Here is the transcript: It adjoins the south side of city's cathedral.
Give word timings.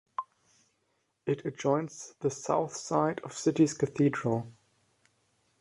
It 1.27 1.45
adjoins 1.45 2.15
the 2.21 2.31
south 2.31 2.75
side 2.75 3.19
of 3.23 3.37
city's 3.37 3.75
cathedral. 3.75 4.51